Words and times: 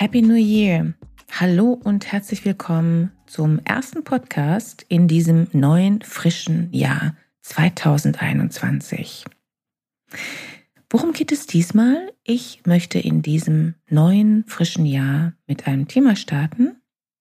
Happy 0.00 0.22
New 0.22 0.34
Year! 0.34 0.94
Hallo 1.30 1.78
und 1.84 2.10
herzlich 2.10 2.46
willkommen 2.46 3.12
zum 3.26 3.58
ersten 3.66 4.02
Podcast 4.02 4.86
in 4.88 5.08
diesem 5.08 5.48
neuen, 5.52 6.00
frischen 6.00 6.72
Jahr 6.72 7.16
2021. 7.42 9.26
Worum 10.88 11.12
geht 11.12 11.32
es 11.32 11.46
diesmal? 11.46 12.14
Ich 12.24 12.62
möchte 12.64 12.98
in 12.98 13.20
diesem 13.20 13.74
neuen, 13.90 14.46
frischen 14.46 14.86
Jahr 14.86 15.34
mit 15.46 15.66
einem 15.66 15.86
Thema 15.86 16.16
starten, 16.16 16.80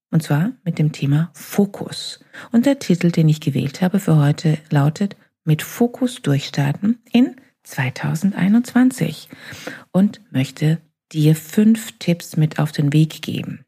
und 0.09 0.23
zwar 0.23 0.53
mit 0.63 0.79
dem 0.79 0.93
Thema 0.93 1.31
Fokus. 1.33 2.23
Und 2.53 2.65
der 2.65 2.79
Titel, 2.79 3.11
den 3.11 3.27
ich 3.27 3.41
gewählt 3.41 3.81
habe 3.81 3.99
für 3.99 4.15
heute, 4.15 4.57
lautet 4.69 5.17
Mit 5.43 5.63
Fokus 5.63 6.21
durchstarten 6.21 6.99
in 7.11 7.35
2021 7.63 9.27
und 9.91 10.21
möchte 10.31 10.79
dir 11.11 11.35
fünf 11.35 11.97
Tipps 11.99 12.37
mit 12.37 12.59
auf 12.59 12.71
den 12.71 12.93
Weg 12.93 13.21
geben. 13.21 13.65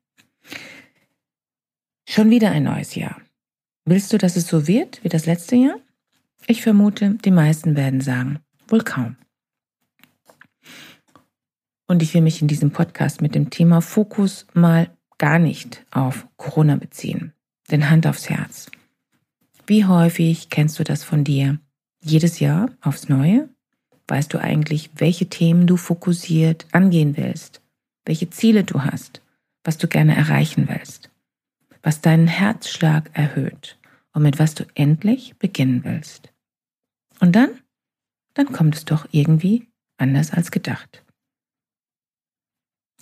Schon 2.07 2.29
wieder 2.29 2.51
ein 2.51 2.63
neues 2.63 2.95
Jahr. 2.95 3.21
Willst 3.85 4.11
du, 4.13 4.17
dass 4.17 4.35
es 4.35 4.47
so 4.47 4.67
wird 4.67 5.03
wie 5.03 5.09
das 5.09 5.25
letzte 5.25 5.55
Jahr? 5.55 5.77
Ich 6.47 6.61
vermute, 6.61 7.15
die 7.23 7.31
meisten 7.31 7.75
werden 7.75 8.01
sagen, 8.01 8.39
wohl 8.67 8.83
kaum. 8.83 9.17
Und 11.87 12.01
ich 12.01 12.13
will 12.13 12.21
mich 12.21 12.41
in 12.41 12.47
diesem 12.47 12.71
Podcast 12.71 13.21
mit 13.21 13.35
dem 13.35 13.49
Thema 13.49 13.81
Fokus 13.81 14.47
mal 14.53 14.95
gar 15.17 15.39
nicht 15.39 15.85
auf 15.91 16.27
Corona 16.37 16.75
beziehen. 16.75 17.33
Denn 17.69 17.89
Hand 17.89 18.07
aufs 18.07 18.29
Herz. 18.29 18.71
Wie 19.67 19.85
häufig 19.85 20.49
kennst 20.49 20.79
du 20.79 20.83
das 20.83 21.03
von 21.03 21.23
dir? 21.23 21.59
Jedes 22.03 22.39
Jahr 22.39 22.71
aufs 22.81 23.09
Neue? 23.09 23.49
Weißt 24.07 24.33
du 24.33 24.39
eigentlich, 24.39 24.89
welche 24.95 25.27
Themen 25.27 25.67
du 25.67 25.77
fokussiert 25.77 26.65
angehen 26.71 27.15
willst, 27.17 27.61
welche 28.05 28.29
Ziele 28.29 28.63
du 28.63 28.83
hast, 28.83 29.21
was 29.63 29.77
du 29.77 29.87
gerne 29.87 30.15
erreichen 30.15 30.67
willst, 30.67 31.09
was 31.83 32.01
deinen 32.01 32.27
Herzschlag 32.27 33.09
erhöht 33.13 33.79
und 34.13 34.23
mit 34.23 34.39
was 34.39 34.55
du 34.55 34.65
endlich 34.75 35.37
beginnen 35.37 35.83
willst. 35.83 36.33
Und 37.19 37.35
dann? 37.35 37.49
Dann 38.33 38.51
kommt 38.51 38.75
es 38.75 38.85
doch 38.85 39.07
irgendwie 39.11 39.67
anders 39.97 40.31
als 40.31 40.51
gedacht. 40.51 41.03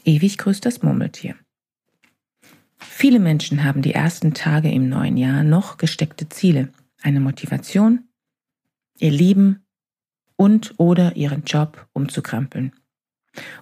Ewig 0.03 0.38
grüßt 0.38 0.66
das 0.66 0.81
Murmeltier. 0.81 1.36
Viele 2.77 3.20
Menschen 3.20 3.64
haben 3.64 3.81
die 3.81 3.94
ersten 3.94 4.33
Tage 4.33 4.72
im 4.72 4.89
neuen 4.89 5.17
Jahr 5.17 5.44
noch 5.44 5.77
gesteckte 5.77 6.30
Ziele, 6.30 6.72
eine 7.02 7.20
Motivation, 7.20 8.08
ihr 8.97 9.11
Leben 9.11 9.66
und 10.40 10.73
oder 10.78 11.18
ihren 11.18 11.44
Job 11.44 11.86
umzukrempeln. 11.92 12.72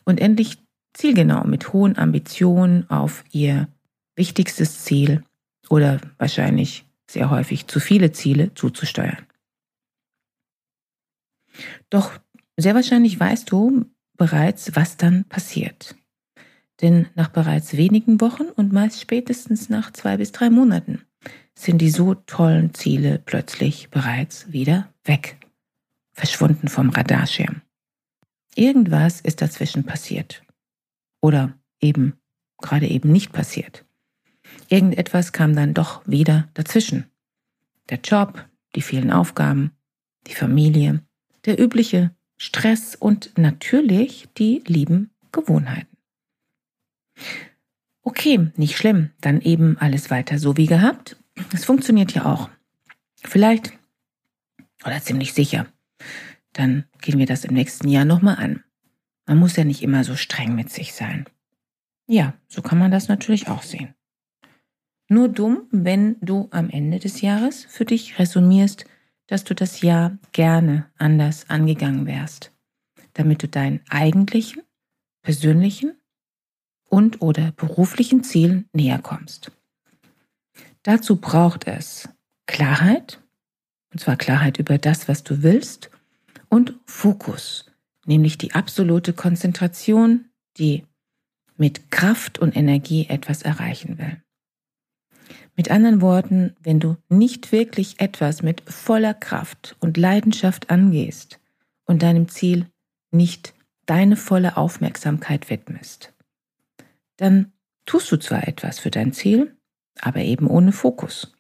Und 0.06 0.22
endlich 0.22 0.60
zielgenau 0.94 1.44
mit 1.44 1.74
hohen 1.74 1.98
Ambitionen 1.98 2.88
auf 2.92 3.24
ihr 3.32 3.68
wichtigstes 4.16 4.84
Ziel 4.84 5.24
oder 5.70 6.00
wahrscheinlich 6.20 6.86
sehr 7.10 7.32
häufig 7.32 7.66
zu 7.66 7.80
viele 7.80 8.12
Ziele 8.12 8.54
zuzusteuern. 8.54 9.26
Doch 11.90 12.12
sehr 12.58 12.76
wahrscheinlich 12.76 13.20
weißt 13.20 13.52
du 13.52 13.86
bereits, 14.16 14.76
was 14.76 14.98
dann 14.98 15.24
passiert. 15.26 15.96
Denn 16.82 17.08
nach 17.16 17.30
bereits 17.30 17.76
wenigen 17.76 18.22
Wochen 18.22 18.50
und 18.56 18.72
meist 18.72 19.02
spätestens 19.02 19.70
nach 19.70 19.92
zwei 19.94 20.18
bis 20.18 20.32
drei 20.32 20.52
Monaten 20.52 21.02
sind 21.56 21.80
die 21.80 21.90
so 21.90 22.14
tollen 22.14 22.76
Ziele 22.76 23.20
plötzlich 23.26 23.90
bereits 23.90 24.52
wieder 24.52 24.94
weg 25.04 25.38
verschwunden 26.18 26.68
vom 26.68 26.90
Radarschirm. 26.90 27.62
Irgendwas 28.56 29.22
ist 29.22 29.42
dazwischen 29.42 29.86
passiert. 29.86 30.44
Oder 31.22 31.54
eben 31.80 32.20
gerade 32.58 32.88
eben 32.88 33.12
nicht 33.12 33.32
passiert. 33.32 33.86
Irgendetwas 34.68 35.32
kam 35.32 35.56
dann 35.56 35.76
doch 35.76 36.02
wieder 36.08 36.50
dazwischen. 36.56 37.06
Der 37.90 38.00
Job, 38.00 38.46
die 38.76 38.82
vielen 38.82 39.12
Aufgaben, 39.12 39.72
die 40.26 40.34
Familie, 40.34 41.04
der 41.46 41.60
übliche 41.60 42.16
Stress 42.38 42.96
und 42.96 43.38
natürlich 43.38 44.28
die 44.38 44.64
lieben 44.66 45.12
Gewohnheiten. 45.32 45.98
Okay, 48.02 48.52
nicht 48.56 48.78
schlimm, 48.78 49.12
dann 49.22 49.42
eben 49.42 49.78
alles 49.78 50.10
weiter 50.10 50.40
so 50.40 50.58
wie 50.58 50.66
gehabt. 50.66 51.16
Es 51.54 51.66
funktioniert 51.66 52.14
ja 52.14 52.26
auch. 52.26 52.50
Vielleicht 53.24 53.74
oder 54.84 55.02
ziemlich 55.02 55.34
sicher 55.34 55.68
dann 56.54 56.86
gehen 57.02 57.20
wir 57.20 57.26
das 57.26 57.46
im 57.46 57.54
nächsten 57.54 57.88
Jahr 57.88 58.06
nochmal 58.06 58.38
an. 58.38 58.64
Man 59.26 59.38
muss 59.38 59.56
ja 59.56 59.64
nicht 59.64 59.84
immer 59.84 60.04
so 60.04 60.16
streng 60.16 60.56
mit 60.56 60.70
sich 60.72 60.94
sein. 60.94 61.26
Ja, 62.08 62.34
so 62.48 62.62
kann 62.62 62.80
man 62.80 62.92
das 62.92 63.10
natürlich 63.10 63.50
auch 63.50 63.64
sehen. 63.64 63.94
Nur 65.10 65.30
dumm, 65.30 65.68
wenn 65.72 66.18
du 66.22 66.48
am 66.52 66.70
Ende 66.70 67.00
des 67.00 67.22
Jahres 67.22 67.66
für 67.66 67.86
dich 67.86 68.20
resümierst, 68.20 68.86
dass 69.28 69.44
du 69.44 69.54
das 69.54 69.82
Jahr 69.82 70.18
gerne 70.32 70.90
anders 70.98 71.50
angegangen 71.50 72.06
wärst, 72.06 72.54
damit 73.14 73.44
du 73.44 73.48
deinen 73.48 73.82
eigentlichen, 73.90 74.64
persönlichen 75.22 75.98
und 76.90 77.22
oder 77.22 77.52
beruflichen 77.52 78.24
Zielen 78.24 78.70
näher 78.74 79.00
kommst. 79.00 79.52
Dazu 80.84 81.18
braucht 81.18 81.68
es 81.68 82.10
Klarheit, 82.46 83.22
und 83.98 84.02
zwar 84.02 84.16
Klarheit 84.16 84.60
über 84.60 84.78
das, 84.78 85.08
was 85.08 85.24
du 85.24 85.42
willst 85.42 85.90
und 86.50 86.76
Fokus, 86.86 87.66
nämlich 88.06 88.38
die 88.38 88.54
absolute 88.54 89.12
Konzentration, 89.12 90.26
die 90.60 90.86
mit 91.56 91.90
Kraft 91.90 92.38
und 92.38 92.56
Energie 92.56 93.08
etwas 93.10 93.42
erreichen 93.42 93.98
will. 93.98 94.22
Mit 95.56 95.72
anderen 95.72 96.00
Worten, 96.00 96.56
wenn 96.62 96.80
du 96.80 96.98
nicht 97.10 97.52
wirklich 97.52 98.00
etwas 98.00 98.44
mit 98.44 98.62
voller 98.70 99.16
Kraft 99.16 99.76
und 99.80 99.98
Leidenschaft 99.98 100.70
angehst 100.70 101.40
und 101.86 102.04
deinem 102.04 102.28
Ziel 102.28 102.68
nicht 103.10 103.56
deine 103.88 104.16
volle 104.16 104.58
Aufmerksamkeit 104.58 105.50
widmest, 105.50 106.14
dann 107.16 107.52
tust 107.88 108.12
du 108.12 108.18
zwar 108.18 108.48
etwas 108.48 108.78
für 108.78 108.92
dein 108.92 109.12
Ziel, 109.12 109.58
aber 110.00 110.20
eben 110.20 110.46
ohne 110.46 110.72
Fokus. 110.72 111.34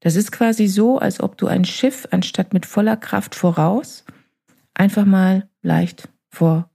Das 0.00 0.16
ist 0.16 0.32
quasi 0.32 0.66
so, 0.66 0.98
als 0.98 1.20
ob 1.20 1.36
du 1.36 1.46
ein 1.46 1.64
Schiff 1.64 2.08
anstatt 2.10 2.52
mit 2.54 2.66
voller 2.66 2.96
Kraft 2.96 3.34
voraus 3.34 4.04
einfach 4.74 5.04
mal 5.04 5.48
leicht 5.62 6.08
vor 6.30 6.70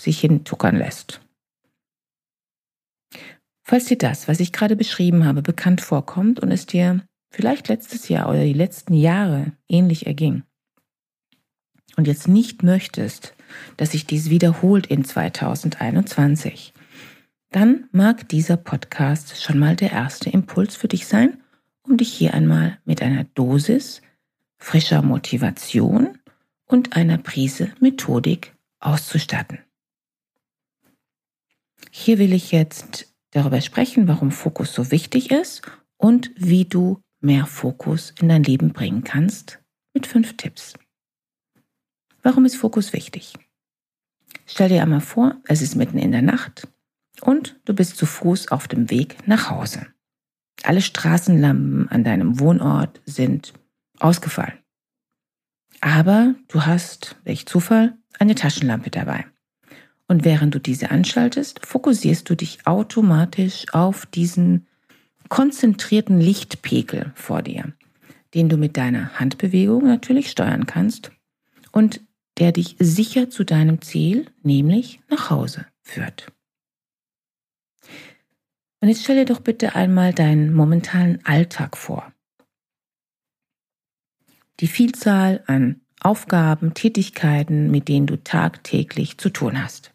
sich 0.00 0.18
hin 0.18 0.44
tuckern 0.44 0.76
lässt. 0.76 1.20
Falls 3.62 3.86
dir 3.86 3.96
das, 3.96 4.28
was 4.28 4.40
ich 4.40 4.52
gerade 4.52 4.76
beschrieben 4.76 5.24
habe, 5.24 5.40
bekannt 5.40 5.80
vorkommt 5.80 6.40
und 6.40 6.50
es 6.50 6.66
dir 6.66 7.06
vielleicht 7.30 7.68
letztes 7.68 8.08
Jahr 8.08 8.28
oder 8.28 8.44
die 8.44 8.52
letzten 8.52 8.92
Jahre 8.92 9.52
ähnlich 9.68 10.06
erging 10.06 10.42
und 11.96 12.06
jetzt 12.06 12.28
nicht 12.28 12.62
möchtest, 12.62 13.34
dass 13.76 13.92
sich 13.92 14.06
dies 14.06 14.30
wiederholt 14.30 14.86
in 14.86 15.04
2021, 15.04 16.74
dann 17.50 17.88
mag 17.92 18.28
dieser 18.28 18.56
Podcast 18.56 19.40
schon 19.40 19.58
mal 19.58 19.76
der 19.76 19.92
erste 19.92 20.28
Impuls 20.28 20.74
für 20.74 20.88
dich 20.88 21.06
sein, 21.06 21.43
um 21.86 21.96
dich 21.96 22.12
hier 22.12 22.34
einmal 22.34 22.78
mit 22.84 23.02
einer 23.02 23.24
Dosis 23.24 24.02
frischer 24.56 25.02
Motivation 25.02 26.18
und 26.66 26.96
einer 26.96 27.18
Prise 27.18 27.72
Methodik 27.80 28.54
auszustatten. 28.80 29.58
Hier 31.90 32.18
will 32.18 32.32
ich 32.32 32.50
jetzt 32.50 33.14
darüber 33.30 33.60
sprechen, 33.60 34.08
warum 34.08 34.30
Fokus 34.30 34.72
so 34.72 34.90
wichtig 34.90 35.30
ist 35.30 35.62
und 35.96 36.30
wie 36.36 36.64
du 36.64 37.00
mehr 37.20 37.46
Fokus 37.46 38.12
in 38.20 38.28
dein 38.28 38.42
Leben 38.42 38.72
bringen 38.72 39.04
kannst 39.04 39.60
mit 39.92 40.06
fünf 40.06 40.36
Tipps. 40.36 40.74
Warum 42.22 42.44
ist 42.44 42.56
Fokus 42.56 42.92
wichtig? 42.92 43.34
Stell 44.46 44.68
dir 44.68 44.82
einmal 44.82 45.00
vor, 45.00 45.36
es 45.46 45.62
ist 45.62 45.74
mitten 45.74 45.98
in 45.98 46.12
der 46.12 46.22
Nacht 46.22 46.68
und 47.20 47.60
du 47.64 47.74
bist 47.74 47.96
zu 47.96 48.06
Fuß 48.06 48.48
auf 48.48 48.68
dem 48.68 48.90
Weg 48.90 49.26
nach 49.26 49.50
Hause. 49.50 49.86
Alle 50.64 50.80
Straßenlampen 50.80 51.88
an 51.90 52.04
deinem 52.04 52.40
Wohnort 52.40 53.00
sind 53.04 53.52
ausgefallen. 53.98 54.54
Aber 55.80 56.34
du 56.48 56.64
hast, 56.64 57.16
welch 57.24 57.44
Zufall, 57.44 57.98
eine 58.18 58.34
Taschenlampe 58.34 58.88
dabei. 58.88 59.26
Und 60.08 60.24
während 60.24 60.54
du 60.54 60.58
diese 60.58 60.90
anschaltest, 60.90 61.64
fokussierst 61.66 62.28
du 62.28 62.34
dich 62.34 62.66
automatisch 62.66 63.66
auf 63.72 64.06
diesen 64.06 64.66
konzentrierten 65.28 66.18
Lichtpegel 66.18 67.12
vor 67.14 67.42
dir, 67.42 67.74
den 68.32 68.48
du 68.48 68.56
mit 68.56 68.78
deiner 68.78 69.18
Handbewegung 69.20 69.84
natürlich 69.84 70.30
steuern 70.30 70.66
kannst 70.66 71.12
und 71.72 72.00
der 72.38 72.52
dich 72.52 72.76
sicher 72.78 73.28
zu 73.28 73.44
deinem 73.44 73.82
Ziel, 73.82 74.30
nämlich 74.42 75.00
nach 75.10 75.28
Hause, 75.28 75.66
führt. 75.82 76.32
Und 78.84 78.90
jetzt 78.90 79.04
stell 79.04 79.16
dir 79.16 79.24
doch 79.24 79.40
bitte 79.40 79.74
einmal 79.74 80.12
deinen 80.12 80.52
momentanen 80.52 81.24
Alltag 81.24 81.78
vor. 81.78 82.12
Die 84.60 84.66
Vielzahl 84.66 85.42
an 85.46 85.80
Aufgaben, 86.00 86.74
Tätigkeiten, 86.74 87.70
mit 87.70 87.88
denen 87.88 88.06
du 88.06 88.22
tagtäglich 88.22 89.16
zu 89.16 89.30
tun 89.30 89.64
hast. 89.64 89.94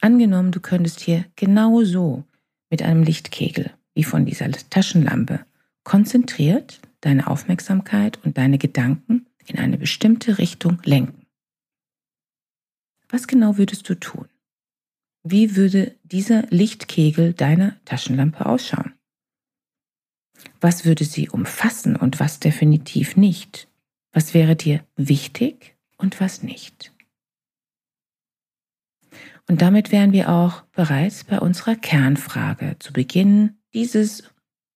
Angenommen, 0.00 0.50
du 0.50 0.58
könntest 0.58 0.98
hier 0.98 1.24
genauso 1.36 2.24
mit 2.68 2.82
einem 2.82 3.04
Lichtkegel 3.04 3.70
wie 3.94 4.02
von 4.02 4.26
dieser 4.26 4.50
Taschenlampe 4.50 5.46
konzentriert 5.84 6.80
deine 7.00 7.28
Aufmerksamkeit 7.28 8.18
und 8.24 8.38
deine 8.38 8.58
Gedanken 8.58 9.26
in 9.46 9.56
eine 9.56 9.78
bestimmte 9.78 10.38
Richtung 10.38 10.82
lenken. 10.82 11.26
Was 13.08 13.28
genau 13.28 13.56
würdest 13.56 13.88
du 13.88 13.94
tun? 13.94 14.26
Wie 15.26 15.56
würde 15.56 15.96
dieser 16.02 16.42
Lichtkegel 16.50 17.32
deiner 17.32 17.82
Taschenlampe 17.86 18.44
ausschauen? 18.44 18.92
Was 20.60 20.84
würde 20.84 21.04
sie 21.04 21.30
umfassen 21.30 21.96
und 21.96 22.20
was 22.20 22.40
definitiv 22.40 23.16
nicht? 23.16 23.66
Was 24.12 24.34
wäre 24.34 24.54
dir 24.54 24.84
wichtig 24.96 25.76
und 25.96 26.20
was 26.20 26.42
nicht? 26.42 26.92
Und 29.48 29.62
damit 29.62 29.92
wären 29.92 30.12
wir 30.12 30.28
auch 30.28 30.62
bereits 30.72 31.24
bei 31.24 31.38
unserer 31.38 31.76
Kernfrage 31.76 32.76
zu 32.78 32.92
Beginn 32.92 33.56
dieses 33.72 34.24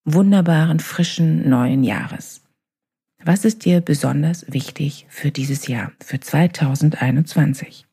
wunderbaren, 0.04 0.80
frischen 0.80 1.48
neuen 1.48 1.84
Jahres. 1.84 2.42
Was 3.22 3.44
ist 3.44 3.66
dir 3.66 3.82
besonders 3.82 4.50
wichtig 4.50 5.06
für 5.10 5.30
dieses 5.30 5.66
Jahr, 5.66 5.92
für 6.00 6.20
2021? 6.20 7.88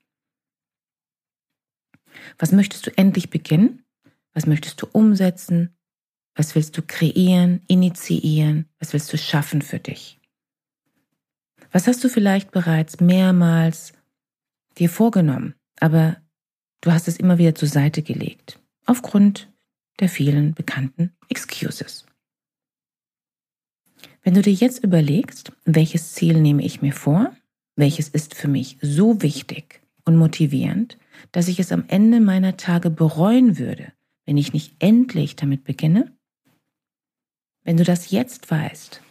Was 2.37 2.51
möchtest 2.51 2.87
du 2.87 2.97
endlich 2.97 3.29
beginnen? 3.29 3.83
Was 4.33 4.45
möchtest 4.45 4.81
du 4.81 4.87
umsetzen? 4.91 5.75
Was 6.35 6.55
willst 6.55 6.77
du 6.77 6.81
kreieren, 6.81 7.61
initiieren? 7.67 8.67
Was 8.79 8.93
willst 8.93 9.11
du 9.13 9.17
schaffen 9.17 9.61
für 9.61 9.79
dich? 9.79 10.19
Was 11.71 11.87
hast 11.87 12.03
du 12.03 12.09
vielleicht 12.09 12.51
bereits 12.51 12.99
mehrmals 12.99 13.93
dir 14.77 14.89
vorgenommen, 14.89 15.55
aber 15.79 16.17
du 16.81 16.91
hast 16.91 17.07
es 17.07 17.17
immer 17.17 17.37
wieder 17.37 17.55
zur 17.55 17.67
Seite 17.67 18.01
gelegt, 18.01 18.59
aufgrund 18.85 19.51
der 19.99 20.09
vielen 20.09 20.53
bekannten 20.53 21.15
Excuses. 21.29 22.05
Wenn 24.23 24.33
du 24.33 24.41
dir 24.41 24.53
jetzt 24.53 24.83
überlegst, 24.83 25.51
welches 25.65 26.13
Ziel 26.13 26.41
nehme 26.41 26.63
ich 26.63 26.81
mir 26.81 26.93
vor, 26.93 27.35
welches 27.75 28.09
ist 28.09 28.35
für 28.35 28.47
mich 28.47 28.77
so 28.81 29.21
wichtig 29.21 29.81
und 30.03 30.17
motivierend, 30.17 30.97
dass 31.31 31.47
ich 31.47 31.59
es 31.59 31.71
am 31.71 31.85
Ende 31.87 32.19
meiner 32.19 32.57
Tage 32.57 32.89
bereuen 32.89 33.57
würde, 33.57 33.91
wenn 34.25 34.37
ich 34.37 34.53
nicht 34.53 34.75
endlich 34.79 35.35
damit 35.35 35.63
beginne? 35.63 36.11
Wenn 37.63 37.77
du 37.77 37.83
das 37.83 38.11
jetzt 38.11 38.49
weißt, 38.49 39.01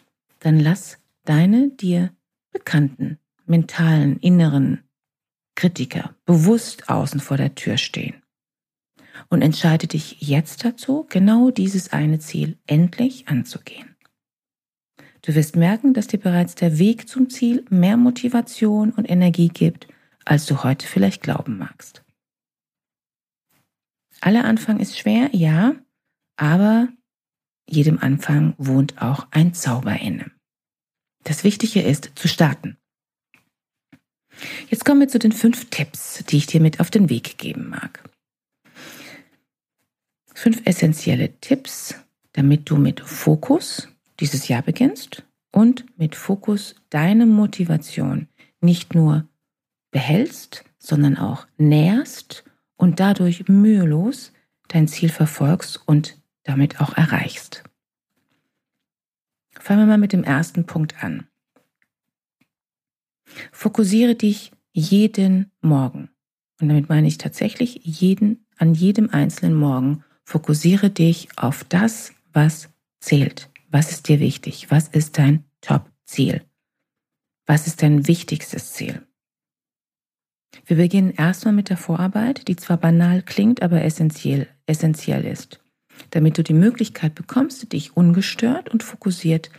dann 0.41 0.61
lass 0.61 0.99
deine 1.25 1.71
dir 1.71 2.15
bekannten 2.53 3.19
mentalen 3.47 4.19
inneren 4.19 4.81
Kritiker 5.55 6.15
bewusst 6.25 6.89
außen 6.89 7.21
vor 7.21 7.37
der 7.37 7.55
Tür 7.55 7.77
stehen 7.77 8.23
und 9.29 9.43
entscheide 9.43 9.87
dich 9.87 10.21
jetzt 10.21 10.65
dazu, 10.65 11.07
genau 11.09 11.51
dieses 11.51 11.93
eine 11.93 12.19
Ziel 12.19 12.59
endlich 12.67 13.29
anzugehen. 13.29 13.97
Du 15.23 15.35
wirst 15.35 15.57
merken, 15.57 15.95
dass 15.95 16.07
dir 16.07 16.19
bereits 16.19 16.55
der 16.55 16.79
Weg 16.79 17.09
zum 17.09 17.31
Ziel 17.31 17.65
mehr 17.71 17.97
Motivation 17.97 18.91
und 18.91 19.09
Energie 19.09 19.49
gibt, 19.49 19.89
als 20.25 20.47
du 20.47 20.63
heute 20.63 20.87
vielleicht 20.87 21.23
glauben 21.23 21.59
magst. 21.59 22.03
Aller 24.21 24.45
Anfang 24.45 24.81
ist 24.81 24.99
schwer, 24.99 25.31
ja, 25.33 25.75
aber 26.37 26.89
jedem 27.69 27.99
Anfang 27.99 28.55
wohnt 28.59 29.01
auch 29.01 29.27
ein 29.31 29.55
Zauber 29.55 29.99
inne. 30.01 30.31
Das 31.25 31.45
Wichtige 31.45 31.83
ist 31.83 32.13
zu 32.15 32.29
starten. 32.29 32.77
Jetzt 34.69 34.85
kommen 34.85 35.01
wir 35.01 35.09
zu 35.09 35.19
den 35.19 35.33
fünf 35.33 35.71
Tipps, 35.71 36.25
die 36.29 36.39
ich 36.39 36.47
dir 36.47 36.61
mit 36.61 36.81
auf 36.81 36.91
den 36.91 37.09
Weg 37.09 37.39
geben 37.39 37.69
mag. 37.69 38.09
Fünf 40.35 40.63
essentielle 40.65 41.39
Tipps, 41.41 41.95
damit 42.33 42.69
du 42.69 42.77
mit 42.77 43.01
Fokus 43.01 43.89
dieses 44.21 44.49
Jahr 44.49 44.63
beginnst 44.63 45.25
und 45.53 45.87
mit 45.97 46.17
Fokus 46.17 46.75
deine 46.91 47.27
Motivation 47.27 48.29
nicht 48.61 48.95
nur 48.95 49.29
behältst, 49.95 50.65
sondern 50.77 51.17
auch 51.17 51.47
nährst 51.57 52.45
und 52.75 52.99
dadurch 52.99 53.49
mühelos 53.49 54.33
dein 54.67 54.89
Ziel 54.89 55.09
verfolgst 55.09 55.81
und 55.87 56.21
damit 56.43 56.81
auch 56.81 56.97
erreichst. 56.97 57.63
Fangen 59.53 59.83
wir 59.83 59.87
mal 59.87 59.99
mit 59.99 60.13
dem 60.13 60.25
ersten 60.25 60.67
Punkt 60.67 61.05
an. 61.05 61.29
Fokussiere 63.53 64.17
dich 64.17 64.51
jeden 64.73 65.53
Morgen. 65.61 66.11
Und 66.61 66.69
damit 66.69 66.89
meine 66.89 67.07
ich 67.07 67.19
tatsächlich 67.19 67.81
jeden, 67.85 68.47
an 68.57 68.75
jedem 68.75 69.11
einzelnen 69.11 69.55
Morgen, 69.55 70.03
fokussiere 70.25 70.91
dich 70.91 71.29
auf 71.37 71.63
das, 71.63 72.13
was 72.33 72.69
zählt. 72.99 73.49
Was 73.71 73.93
ist 73.93 74.09
dir 74.09 74.19
wichtig? 74.19 74.73
Was 74.73 74.89
ist 74.89 75.19
dein 75.19 75.45
Top-Ziel? 75.61 76.43
Was 77.47 77.69
ist 77.69 77.81
dein 77.81 78.09
wichtigstes 78.09 78.73
Ziel? 78.73 79.07
Wir 80.67 80.77
beginnen 80.77 81.13
erstmal 81.13 81.55
mit 81.55 81.71
der 81.71 81.77
Vorarbeit, 81.77 82.49
die 82.49 82.57
zwar 82.57 82.77
banal 82.77 83.23
klingt, 83.23 83.63
aber 83.63 83.83
essentiell, 83.83 84.49
essentiell 84.67 85.25
ist, 85.25 85.61
damit 86.11 86.39
du 86.39 86.43
die 86.43 86.55
Möglichkeit 86.55 87.15
bekommst, 87.15 87.73
dich 87.73 87.97
ungestört 87.97 88.69
und 88.71 88.83
fokussiert 88.83 89.51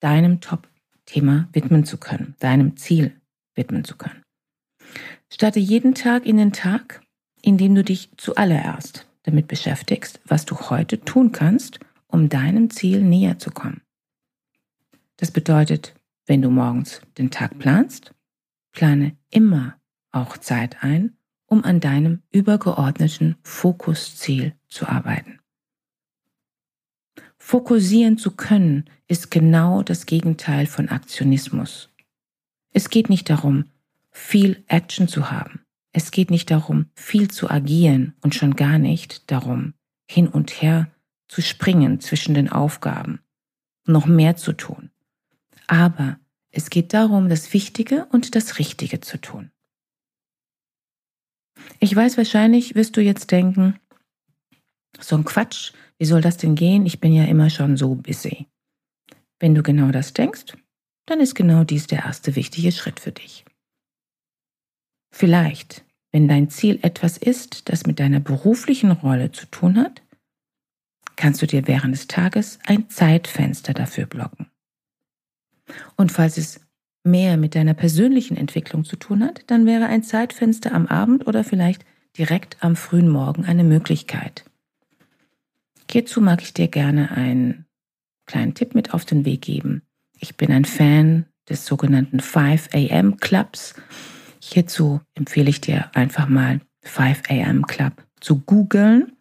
deinem 0.00 0.40
Top-Thema 0.40 1.48
widmen 1.52 1.84
zu 1.84 1.98
können, 1.98 2.34
deinem 2.38 2.76
Ziel 2.76 3.12
widmen 3.54 3.84
zu 3.84 3.96
können. 3.96 4.22
Starte 5.32 5.58
jeden 5.58 5.94
Tag 5.94 6.26
in 6.26 6.36
den 6.36 6.52
Tag, 6.52 7.02
indem 7.42 7.74
du 7.74 7.82
dich 7.82 8.10
zuallererst 8.16 9.06
damit 9.24 9.48
beschäftigst, 9.48 10.20
was 10.24 10.44
du 10.44 10.56
heute 10.70 11.00
tun 11.00 11.32
kannst, 11.32 11.80
um 12.06 12.28
deinem 12.28 12.70
Ziel 12.70 13.02
näher 13.02 13.38
zu 13.38 13.50
kommen. 13.50 13.82
Das 15.16 15.30
bedeutet, 15.30 15.94
wenn 16.26 16.42
du 16.42 16.50
morgens 16.50 17.00
den 17.18 17.30
Tag 17.30 17.58
planst, 17.58 18.12
plane 18.72 19.16
immer 19.30 19.76
auch 20.16 20.36
Zeit 20.38 20.82
ein, 20.82 21.16
um 21.46 21.64
an 21.64 21.80
deinem 21.80 22.22
übergeordneten 22.32 23.36
Fokusziel 23.42 24.54
zu 24.68 24.88
arbeiten. 24.88 25.40
Fokussieren 27.38 28.18
zu 28.18 28.32
können 28.32 28.90
ist 29.06 29.30
genau 29.30 29.82
das 29.82 30.06
Gegenteil 30.06 30.66
von 30.66 30.88
Aktionismus. 30.88 31.90
Es 32.72 32.90
geht 32.90 33.08
nicht 33.08 33.30
darum, 33.30 33.66
viel 34.10 34.64
Action 34.66 35.06
zu 35.06 35.30
haben. 35.30 35.60
Es 35.92 36.10
geht 36.10 36.30
nicht 36.30 36.50
darum, 36.50 36.86
viel 36.94 37.30
zu 37.30 37.48
agieren 37.48 38.14
und 38.20 38.34
schon 38.34 38.56
gar 38.56 38.78
nicht 38.78 39.30
darum, 39.30 39.74
hin 40.10 40.28
und 40.28 40.50
her 40.60 40.90
zu 41.28 41.40
springen 41.40 42.00
zwischen 42.00 42.34
den 42.34 42.50
Aufgaben, 42.50 43.20
noch 43.86 44.06
mehr 44.06 44.36
zu 44.36 44.52
tun. 44.52 44.90
Aber 45.66 46.18
es 46.50 46.70
geht 46.70 46.92
darum, 46.94 47.28
das 47.28 47.52
Wichtige 47.52 48.06
und 48.06 48.34
das 48.34 48.58
Richtige 48.58 49.00
zu 49.00 49.20
tun. 49.20 49.50
Ich 51.80 51.94
weiß, 51.94 52.16
wahrscheinlich 52.16 52.74
wirst 52.74 52.96
du 52.96 53.00
jetzt 53.00 53.30
denken, 53.30 53.78
so 54.98 55.16
ein 55.16 55.24
Quatsch, 55.24 55.72
wie 55.98 56.06
soll 56.06 56.20
das 56.20 56.36
denn 56.36 56.54
gehen? 56.54 56.86
Ich 56.86 57.00
bin 57.00 57.12
ja 57.12 57.24
immer 57.24 57.50
schon 57.50 57.76
so 57.76 57.94
busy. 57.94 58.46
Wenn 59.38 59.54
du 59.54 59.62
genau 59.62 59.90
das 59.90 60.12
denkst, 60.14 60.56
dann 61.06 61.20
ist 61.20 61.34
genau 61.34 61.64
dies 61.64 61.86
der 61.86 62.04
erste 62.04 62.34
wichtige 62.36 62.72
Schritt 62.72 63.00
für 63.00 63.12
dich. 63.12 63.44
Vielleicht, 65.12 65.84
wenn 66.12 66.28
dein 66.28 66.50
Ziel 66.50 66.78
etwas 66.82 67.16
ist, 67.16 67.68
das 67.68 67.86
mit 67.86 68.00
deiner 68.00 68.20
beruflichen 68.20 68.90
Rolle 68.90 69.32
zu 69.32 69.46
tun 69.46 69.76
hat, 69.76 70.02
kannst 71.16 71.40
du 71.42 71.46
dir 71.46 71.66
während 71.66 71.94
des 71.94 72.06
Tages 72.06 72.58
ein 72.66 72.90
Zeitfenster 72.90 73.72
dafür 73.74 74.06
blocken. 74.06 74.50
Und 75.96 76.12
falls 76.12 76.36
es 76.36 76.60
mehr 77.06 77.36
mit 77.36 77.54
deiner 77.54 77.74
persönlichen 77.74 78.36
Entwicklung 78.36 78.84
zu 78.84 78.96
tun 78.96 79.24
hat, 79.24 79.44
dann 79.46 79.64
wäre 79.64 79.86
ein 79.86 80.02
Zeitfenster 80.02 80.72
am 80.72 80.86
Abend 80.86 81.26
oder 81.26 81.44
vielleicht 81.44 81.84
direkt 82.18 82.56
am 82.60 82.76
frühen 82.76 83.08
Morgen 83.08 83.44
eine 83.44 83.64
Möglichkeit. 83.64 84.44
Hierzu 85.90 86.20
mag 86.20 86.42
ich 86.42 86.52
dir 86.52 86.68
gerne 86.68 87.12
einen 87.12 87.66
kleinen 88.26 88.54
Tipp 88.54 88.74
mit 88.74 88.92
auf 88.92 89.04
den 89.04 89.24
Weg 89.24 89.42
geben. 89.42 89.82
Ich 90.18 90.36
bin 90.36 90.50
ein 90.50 90.64
Fan 90.64 91.26
des 91.48 91.64
sogenannten 91.64 92.20
5 92.20 92.70
AM 92.74 93.18
Clubs. 93.18 93.74
Hierzu 94.40 95.00
empfehle 95.14 95.50
ich 95.50 95.60
dir 95.60 95.90
einfach 95.94 96.28
mal 96.28 96.60
5 96.82 97.22
AM 97.30 97.66
Club 97.66 98.04
zu 98.20 98.40
googeln. 98.40 99.12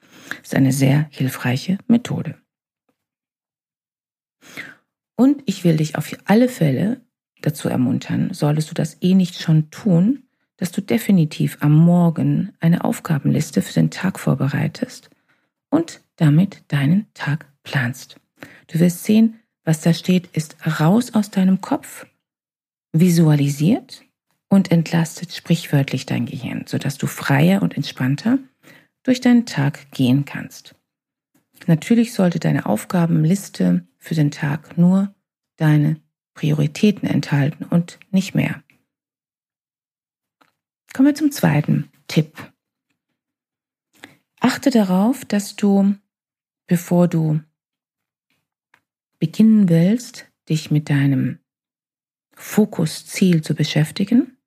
Ist 0.42 0.56
eine 0.56 0.72
sehr 0.72 1.08
hilfreiche 1.12 1.77
Methode. 1.88 2.36
Und 5.15 5.44
ich 5.46 5.63
will 5.63 5.77
dich 5.77 5.98
auf 5.98 6.15
alle 6.25 6.50
Fälle 6.50 7.01
dazu 7.46 7.70
ermuntern, 7.70 8.34
solltest 8.34 8.70
du 8.70 8.74
das 8.74 8.98
eh 9.02 9.14
nicht 9.14 9.42
schon 9.42 9.70
tun, 9.70 10.24
dass 10.58 10.72
du 10.72 10.82
definitiv 10.82 11.58
am 11.62 11.74
Morgen 11.74 12.54
eine 12.60 12.84
Aufgabenliste 12.84 13.62
für 13.62 13.74
den 13.74 13.92
Tag 13.92 14.20
vorbereitest 14.20 15.10
und 15.70 16.02
damit 16.16 16.64
deinen 16.70 17.08
Tag 17.14 17.46
planst. 17.64 18.20
Du 18.68 18.80
wirst 18.80 19.04
sehen, 19.04 19.40
was 19.64 19.82
da 19.82 19.94
steht, 19.94 20.28
ist 20.28 20.56
raus 20.80 21.14
aus 21.14 21.32
deinem 21.32 21.62
Kopf, 21.62 22.06
visualisiert 22.94 24.04
und 24.48 24.72
entlastet 24.72 25.34
sprichwörtlich 25.34 26.06
dein 26.06 26.25
Gehirn, 26.25 26.66
sodass 26.68 26.98
du 26.98 27.08
freier 27.08 27.62
und 27.62 27.75
entspannter 27.75 28.40
durch 29.04 29.22
deinen 29.22 29.46
Tag 29.46 29.92
gehen 29.92 30.25
kannst. 30.25 30.75
Natürlich 31.68 32.14
sollte 32.14 32.40
deine 32.40 32.66
Aufgabenliste 32.66 33.86
für 33.98 34.16
den 34.16 34.32
Tag 34.32 34.78
nur 34.78 35.14
deine 35.58 36.00
Prioritäten 36.36 37.08
enthalten 37.08 37.63
und 37.65 37.98
nicht 38.12 38.36
mehr. 38.36 38.63
Kommen 40.94 41.08
wir 41.08 41.15
zum 41.15 41.32
zweiten 41.32 41.89
Tipp. 42.08 42.51
Achte 44.39 44.70
darauf, 44.70 45.25
dass 45.25 45.56
du, 45.56 45.96
bevor 46.68 47.08
du 47.08 47.42
beginnen 49.18 49.70
willst, 49.70 50.27
dich 50.48 50.70
mit 50.70 50.89
deinem 50.89 51.39
Fokusziel 52.34 53.42
zu 53.42 53.56
beschäftigen, 53.56 54.38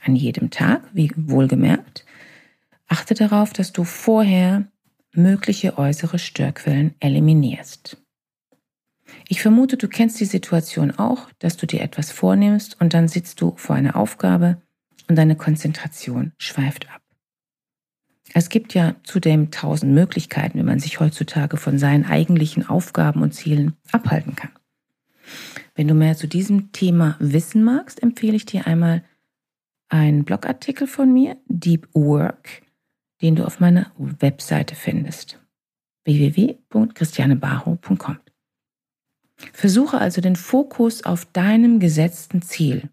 an 0.00 0.16
jedem 0.16 0.50
Tag, 0.50 0.88
wie 0.94 1.12
wohlgemerkt, 1.16 2.06
achte 2.86 3.14
darauf, 3.14 3.52
dass 3.52 3.72
du 3.72 3.84
vorher 3.84 4.70
mögliche 5.12 5.76
äußere 5.76 6.18
Störquellen 6.18 6.94
eliminierst. 7.00 8.02
Ich 9.30 9.42
vermute, 9.42 9.76
du 9.76 9.88
kennst 9.88 10.18
die 10.20 10.24
Situation 10.24 10.90
auch, 10.90 11.28
dass 11.38 11.58
du 11.58 11.66
dir 11.66 11.82
etwas 11.82 12.10
vornimmst 12.10 12.80
und 12.80 12.94
dann 12.94 13.08
sitzt 13.08 13.42
du 13.42 13.52
vor 13.56 13.76
einer 13.76 13.94
Aufgabe 13.94 14.62
und 15.06 15.16
deine 15.16 15.36
Konzentration 15.36 16.32
schweift 16.38 16.90
ab. 16.90 17.02
Es 18.32 18.48
gibt 18.48 18.72
ja 18.72 18.96
zudem 19.04 19.50
tausend 19.50 19.92
Möglichkeiten, 19.92 20.58
wie 20.58 20.62
man 20.62 20.80
sich 20.80 20.98
heutzutage 20.98 21.58
von 21.58 21.78
seinen 21.78 22.06
eigentlichen 22.06 22.66
Aufgaben 22.66 23.20
und 23.20 23.34
Zielen 23.34 23.74
abhalten 23.92 24.34
kann. 24.34 24.52
Wenn 25.74 25.88
du 25.88 25.94
mehr 25.94 26.16
zu 26.16 26.26
diesem 26.26 26.72
Thema 26.72 27.16
wissen 27.18 27.62
magst, 27.62 28.02
empfehle 28.02 28.36
ich 28.36 28.46
dir 28.46 28.66
einmal 28.66 29.04
einen 29.90 30.24
Blogartikel 30.24 30.86
von 30.86 31.12
mir, 31.12 31.36
Deep 31.48 31.86
Work, 31.92 32.62
den 33.20 33.36
du 33.36 33.44
auf 33.44 33.60
meiner 33.60 33.92
Webseite 33.98 34.74
findest 34.74 35.38
www.christianebarho.com. 36.04 38.16
Versuche 39.52 39.98
also 39.98 40.20
den 40.20 40.36
Fokus 40.36 41.04
auf 41.04 41.24
deinem 41.26 41.80
gesetzten 41.80 42.42
Ziel 42.42 42.88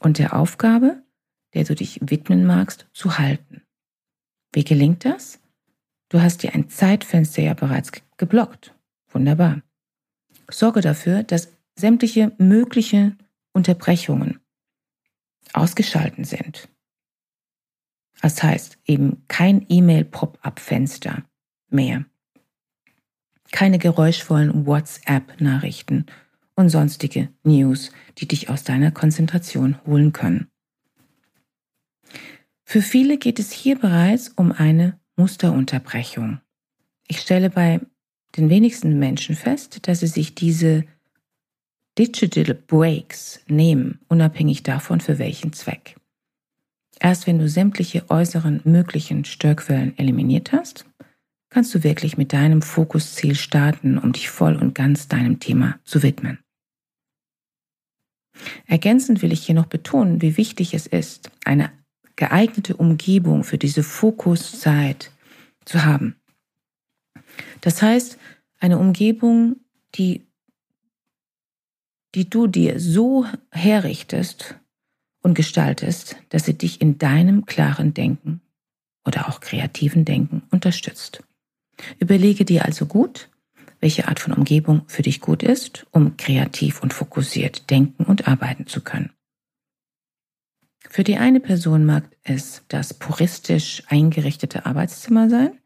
und 0.00 0.18
der 0.18 0.34
Aufgabe, 0.34 1.02
der 1.54 1.64
du 1.64 1.74
dich 1.74 2.00
widmen 2.02 2.44
magst, 2.44 2.86
zu 2.92 3.18
halten. 3.18 3.62
Wie 4.52 4.64
gelingt 4.64 5.04
das? 5.04 5.40
Du 6.08 6.20
hast 6.20 6.42
dir 6.42 6.54
ein 6.54 6.68
Zeitfenster 6.68 7.42
ja 7.42 7.54
bereits 7.54 7.92
geblockt. 8.16 8.74
Wunderbar. 9.10 9.62
Sorge 10.50 10.80
dafür, 10.80 11.22
dass 11.22 11.52
sämtliche 11.76 12.32
mögliche 12.38 13.16
Unterbrechungen 13.52 14.40
ausgeschalten 15.52 16.24
sind. 16.24 16.68
Das 18.20 18.42
heißt 18.42 18.78
eben 18.86 19.24
kein 19.28 19.66
E-Mail-Pop-up-Fenster 19.68 21.24
mehr 21.68 22.04
keine 23.52 23.78
geräuschvollen 23.78 24.66
WhatsApp-Nachrichten 24.66 26.06
und 26.54 26.70
sonstige 26.70 27.28
News, 27.44 27.92
die 28.18 28.26
dich 28.26 28.48
aus 28.48 28.64
deiner 28.64 28.90
Konzentration 28.90 29.78
holen 29.86 30.12
können. 30.12 30.48
Für 32.64 32.82
viele 32.82 33.18
geht 33.18 33.38
es 33.38 33.52
hier 33.52 33.78
bereits 33.78 34.28
um 34.30 34.52
eine 34.52 34.98
Musterunterbrechung. 35.16 36.40
Ich 37.06 37.20
stelle 37.20 37.50
bei 37.50 37.80
den 38.36 38.50
wenigsten 38.50 38.98
Menschen 38.98 39.36
fest, 39.36 39.86
dass 39.86 40.00
sie 40.00 40.08
sich 40.08 40.34
diese 40.34 40.84
Digital 41.98 42.54
Breaks 42.54 43.40
nehmen, 43.46 44.00
unabhängig 44.08 44.62
davon, 44.62 45.00
für 45.00 45.18
welchen 45.18 45.52
Zweck. 45.52 45.96
Erst 47.00 47.26
wenn 47.26 47.38
du 47.38 47.48
sämtliche 47.48 48.10
äußeren 48.10 48.60
möglichen 48.64 49.24
Störquellen 49.24 49.96
eliminiert 49.96 50.52
hast, 50.52 50.86
kannst 51.56 51.74
du 51.74 51.82
wirklich 51.82 52.18
mit 52.18 52.34
deinem 52.34 52.60
Fokusziel 52.60 53.34
starten, 53.34 53.96
um 53.96 54.12
dich 54.12 54.28
voll 54.28 54.56
und 54.56 54.74
ganz 54.74 55.08
deinem 55.08 55.40
Thema 55.40 55.80
zu 55.84 56.02
widmen. 56.02 56.38
Ergänzend 58.66 59.22
will 59.22 59.32
ich 59.32 59.46
hier 59.46 59.54
noch 59.54 59.64
betonen, 59.64 60.20
wie 60.20 60.36
wichtig 60.36 60.74
es 60.74 60.86
ist, 60.86 61.30
eine 61.46 61.72
geeignete 62.14 62.76
Umgebung 62.76 63.42
für 63.42 63.56
diese 63.56 63.82
Fokuszeit 63.82 65.12
zu 65.64 65.86
haben. 65.86 66.16
Das 67.62 67.80
heißt, 67.80 68.18
eine 68.60 68.76
Umgebung, 68.76 69.56
die, 69.94 70.26
die 72.14 72.28
du 72.28 72.48
dir 72.48 72.78
so 72.78 73.24
herrichtest 73.50 74.56
und 75.22 75.32
gestaltest, 75.32 76.16
dass 76.28 76.44
sie 76.44 76.58
dich 76.58 76.82
in 76.82 76.98
deinem 76.98 77.46
klaren 77.46 77.94
Denken 77.94 78.42
oder 79.06 79.30
auch 79.30 79.40
kreativen 79.40 80.04
Denken 80.04 80.42
unterstützt. 80.50 81.22
Überlege 81.98 82.44
dir 82.44 82.64
also 82.64 82.86
gut, 82.86 83.28
welche 83.80 84.08
Art 84.08 84.20
von 84.20 84.32
Umgebung 84.32 84.82
für 84.86 85.02
dich 85.02 85.20
gut 85.20 85.42
ist, 85.42 85.86
um 85.90 86.16
kreativ 86.16 86.82
und 86.82 86.92
fokussiert 86.92 87.70
denken 87.70 88.04
und 88.04 88.26
arbeiten 88.26 88.66
zu 88.66 88.80
können. 88.80 89.10
Für 90.88 91.04
die 91.04 91.16
eine 91.16 91.40
Person 91.40 91.84
mag 91.84 92.04
es 92.22 92.62
das 92.68 92.94
puristisch 92.94 93.82
eingerichtete 93.88 94.66
Arbeitszimmer 94.66 95.28
sein, 95.28 95.58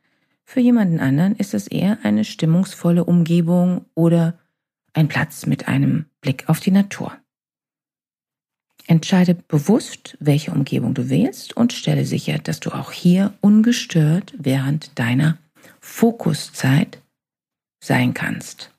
für 0.44 0.60
jemanden 0.60 0.98
anderen 0.98 1.36
ist 1.36 1.54
es 1.54 1.68
eher 1.68 1.98
eine 2.02 2.24
stimmungsvolle 2.24 3.04
Umgebung 3.04 3.84
oder 3.94 4.36
ein 4.92 5.06
Platz 5.06 5.46
mit 5.46 5.68
einem 5.68 6.06
Blick 6.20 6.48
auf 6.48 6.58
die 6.58 6.72
Natur. 6.72 7.16
Entscheide 8.88 9.34
bewusst, 9.34 10.16
welche 10.18 10.50
Umgebung 10.50 10.94
du 10.94 11.08
wählst 11.08 11.56
und 11.56 11.72
stelle 11.72 12.04
sicher, 12.04 12.38
dass 12.38 12.58
du 12.58 12.72
auch 12.72 12.90
hier 12.90 13.32
ungestört 13.40 14.34
während 14.36 14.98
deiner 14.98 15.38
Fokuszeit 15.80 17.02
sein 17.82 18.14
kannst. 18.14 18.72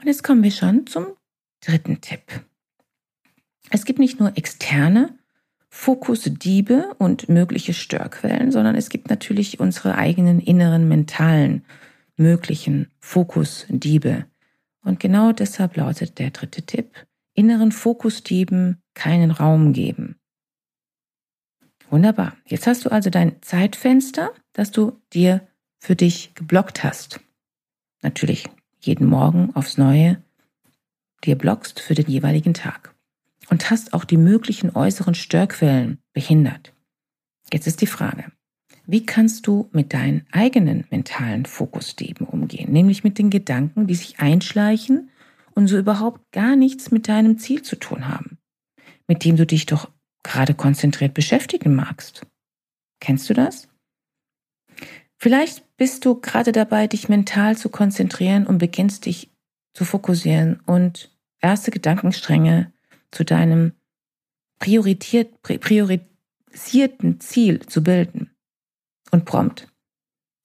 Und 0.00 0.06
jetzt 0.06 0.22
kommen 0.22 0.42
wir 0.42 0.50
schon 0.50 0.86
zum 0.86 1.06
dritten 1.60 2.00
Tipp. 2.00 2.22
Es 3.70 3.84
gibt 3.84 3.98
nicht 3.98 4.20
nur 4.20 4.36
externe 4.36 5.18
Fokusdiebe 5.70 6.94
und 6.98 7.28
mögliche 7.28 7.74
Störquellen, 7.74 8.52
sondern 8.52 8.76
es 8.76 8.90
gibt 8.90 9.10
natürlich 9.10 9.58
unsere 9.58 9.96
eigenen 9.96 10.38
inneren 10.38 10.88
mentalen 10.88 11.64
möglichen 12.16 12.90
Fokusdiebe. 13.00 14.26
Und 14.84 15.00
genau 15.00 15.32
deshalb 15.32 15.76
lautet 15.76 16.18
der 16.18 16.30
dritte 16.30 16.62
Tipp, 16.62 17.06
inneren 17.32 17.72
Fokusdieben 17.72 18.82
keinen 18.94 19.30
Raum 19.30 19.72
geben. 19.72 20.16
Wunderbar. 21.94 22.36
Jetzt 22.44 22.66
hast 22.66 22.84
du 22.84 22.90
also 22.90 23.08
dein 23.08 23.40
Zeitfenster, 23.40 24.32
das 24.52 24.72
du 24.72 25.00
dir 25.12 25.46
für 25.78 25.94
dich 25.94 26.34
geblockt 26.34 26.82
hast. 26.82 27.20
Natürlich 28.02 28.48
jeden 28.80 29.06
Morgen 29.06 29.54
aufs 29.54 29.78
Neue 29.78 30.20
dir 31.22 31.38
blockst 31.38 31.78
für 31.78 31.94
den 31.94 32.08
jeweiligen 32.08 32.52
Tag. 32.52 32.96
Und 33.48 33.70
hast 33.70 33.92
auch 33.92 34.04
die 34.04 34.16
möglichen 34.16 34.74
äußeren 34.74 35.14
Störquellen 35.14 35.98
behindert. 36.12 36.72
Jetzt 37.52 37.68
ist 37.68 37.80
die 37.80 37.86
Frage, 37.86 38.24
wie 38.86 39.06
kannst 39.06 39.46
du 39.46 39.68
mit 39.70 39.94
deinen 39.94 40.26
eigenen 40.32 40.88
mentalen 40.90 41.44
Fokusdieben 41.44 42.26
umgehen? 42.26 42.72
Nämlich 42.72 43.04
mit 43.04 43.18
den 43.18 43.30
Gedanken, 43.30 43.86
die 43.86 43.94
sich 43.94 44.18
einschleichen 44.18 45.10
und 45.54 45.68
so 45.68 45.78
überhaupt 45.78 46.32
gar 46.32 46.56
nichts 46.56 46.90
mit 46.90 47.06
deinem 47.06 47.38
Ziel 47.38 47.62
zu 47.62 47.76
tun 47.76 48.08
haben. 48.08 48.38
Mit 49.06 49.24
dem 49.24 49.36
du 49.36 49.46
dich 49.46 49.66
doch 49.66 49.88
gerade 50.24 50.54
konzentriert 50.54 51.14
beschäftigen 51.14 51.76
magst. 51.76 52.26
Kennst 53.00 53.30
du 53.30 53.34
das? 53.34 53.68
Vielleicht 55.16 55.76
bist 55.76 56.04
du 56.04 56.20
gerade 56.20 56.50
dabei, 56.50 56.88
dich 56.88 57.08
mental 57.08 57.56
zu 57.56 57.68
konzentrieren 57.68 58.46
und 58.46 58.58
beginnst 58.58 59.06
dich 59.06 59.30
zu 59.72 59.84
fokussieren 59.84 60.60
und 60.66 61.16
erste 61.40 61.70
Gedankenstränge 61.70 62.72
zu 63.10 63.24
deinem 63.24 63.72
priorisiert, 64.58 65.40
priorisierten 65.42 67.20
Ziel 67.20 67.66
zu 67.66 67.82
bilden. 67.82 68.34
Und 69.10 69.24
prompt 69.24 69.68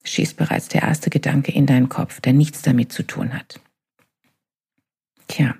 schießt 0.04 0.36
bereits 0.36 0.68
der 0.68 0.82
erste 0.82 1.10
Gedanke 1.10 1.52
in 1.52 1.66
deinen 1.66 1.88
Kopf, 1.88 2.20
der 2.20 2.32
nichts 2.32 2.62
damit 2.62 2.92
zu 2.92 3.02
tun 3.02 3.34
hat. 3.34 3.60
Tja, 5.28 5.54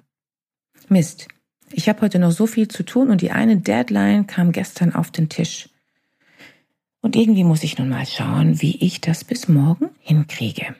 Mist, 0.89 1.29
ich 1.73 1.89
habe 1.89 2.01
heute 2.03 2.19
noch 2.19 2.33
so 2.33 2.47
viel 2.47 2.69
zu 2.69 2.83
tun 2.83 3.11
und 3.11 3.21
die 3.21 3.31
eine 3.31 3.57
Deadline 3.57 4.27
kam 4.27 4.53
gestern 4.53 4.95
auf 4.95 5.11
den 5.11 5.29
Tisch. 5.29 5.69
Und 7.03 7.17
irgendwie 7.17 7.45
muss 7.45 7.63
ich 7.63 7.79
nun 7.79 7.89
mal 7.89 8.07
schauen, 8.07 8.61
wie 8.61 8.77
ich 8.77 9.01
das 9.01 9.25
bis 9.25 9.49
morgen 9.49 9.91
hinkriege. 10.01 10.75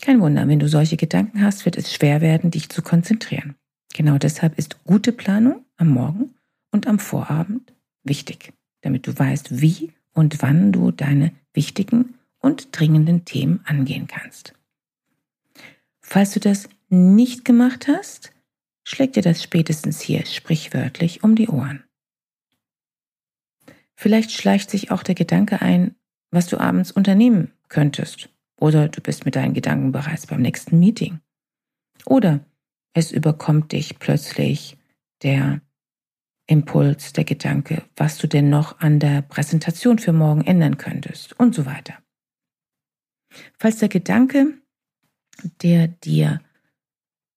Kein 0.00 0.20
Wunder, 0.20 0.46
wenn 0.48 0.58
du 0.58 0.68
solche 0.68 0.96
Gedanken 0.96 1.42
hast, 1.42 1.64
wird 1.64 1.76
es 1.76 1.94
schwer 1.94 2.20
werden, 2.20 2.50
dich 2.50 2.68
zu 2.68 2.82
konzentrieren. 2.82 3.54
Genau 3.94 4.18
deshalb 4.18 4.58
ist 4.58 4.84
gute 4.84 5.12
Planung 5.12 5.64
am 5.76 5.88
Morgen 5.88 6.34
und 6.70 6.86
am 6.86 6.98
Vorabend 6.98 7.72
wichtig, 8.02 8.52
damit 8.80 9.06
du 9.06 9.16
weißt, 9.16 9.60
wie 9.60 9.92
und 10.12 10.42
wann 10.42 10.72
du 10.72 10.90
deine 10.90 11.32
wichtigen 11.54 12.14
und 12.40 12.68
dringenden 12.72 13.24
Themen 13.24 13.60
angehen 13.64 14.08
kannst. 14.08 14.54
Falls 16.00 16.32
du 16.32 16.40
das 16.40 16.68
nicht 16.88 17.44
gemacht 17.44 17.86
hast, 17.88 18.31
schlägt 18.84 19.16
dir 19.16 19.22
das 19.22 19.42
spätestens 19.42 20.00
hier 20.00 20.26
sprichwörtlich 20.26 21.22
um 21.22 21.34
die 21.34 21.48
Ohren. 21.48 21.84
Vielleicht 23.94 24.32
schleicht 24.32 24.70
sich 24.70 24.90
auch 24.90 25.02
der 25.02 25.14
Gedanke 25.14 25.62
ein, 25.62 25.94
was 26.30 26.46
du 26.46 26.58
abends 26.58 26.90
unternehmen 26.90 27.52
könntest. 27.68 28.30
Oder 28.58 28.88
du 28.88 29.00
bist 29.00 29.24
mit 29.24 29.36
deinen 29.36 29.54
Gedanken 29.54 29.92
bereits 29.92 30.26
beim 30.26 30.40
nächsten 30.40 30.78
Meeting. 30.78 31.20
Oder 32.06 32.44
es 32.94 33.12
überkommt 33.12 33.72
dich 33.72 33.98
plötzlich 33.98 34.76
der 35.22 35.60
Impuls, 36.46 37.12
der 37.12 37.24
Gedanke, 37.24 37.82
was 37.96 38.18
du 38.18 38.26
denn 38.26 38.50
noch 38.50 38.80
an 38.80 38.98
der 38.98 39.22
Präsentation 39.22 39.98
für 39.98 40.12
morgen 40.12 40.42
ändern 40.42 40.76
könntest 40.76 41.38
und 41.38 41.54
so 41.54 41.64
weiter. 41.64 41.94
Falls 43.58 43.78
der 43.78 43.88
Gedanke, 43.88 44.58
der 45.62 45.88
dir 45.88 46.40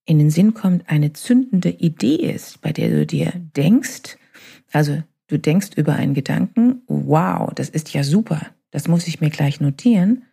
in 0.06 0.20
den 0.20 0.30
Sinn 0.30 0.54
kommt, 0.54 0.90
eine 0.90 1.14
zündende 1.14 1.70
Idee 1.70 2.16
ist, 2.16 2.62
bei 2.62 2.72
der 2.72 2.90
du 2.90 3.06
dir 3.06 3.34
denkst, 3.56 4.18
also 4.72 5.02
du 5.28 5.40
denkst 5.40 5.72
über 5.76 5.94
einen 5.94 6.14
Gedanken, 6.14 6.82
wow, 6.88 7.52
das 7.54 7.70
ist 7.70 7.94
ja 7.94 8.04
super, 8.04 8.42
das 8.72 8.88
muss 8.88 9.08
ich 9.08 9.22
mir 9.22 9.30
gleich 9.30 9.60
notieren, 9.60 10.24